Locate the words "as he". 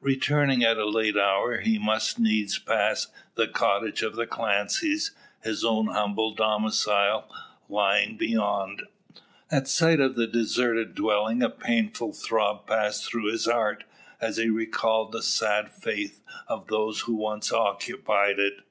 14.20-14.50